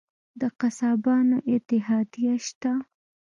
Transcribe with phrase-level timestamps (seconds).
[0.39, 2.71] د قصابانو اتحادیه شته؟